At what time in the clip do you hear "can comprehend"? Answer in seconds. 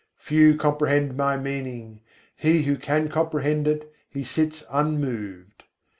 2.75-3.67